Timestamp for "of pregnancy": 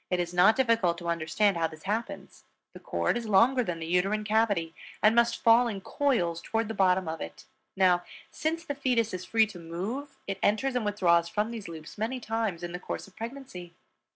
13.07-13.75